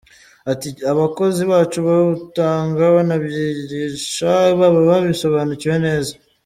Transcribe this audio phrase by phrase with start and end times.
[0.51, 6.13] Ati” Abakozi bacu babutanga banabyigisha baba babisobanukiwe neza.